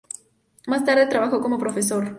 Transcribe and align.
Más 0.65 0.83
tarde 0.83 1.05
trabajó 1.05 1.41
como 1.41 1.59
profesor. 1.59 2.09